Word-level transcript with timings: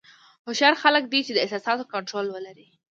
هوښیار 0.45 0.73
څوک 0.81 1.05
دی 1.11 1.19
چې 1.25 1.31
د 1.33 1.37
احساساتو 1.45 1.89
کنټرول 1.93 2.25
ولري. 2.31 2.67